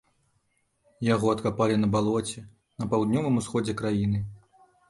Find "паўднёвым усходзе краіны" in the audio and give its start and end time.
2.95-4.19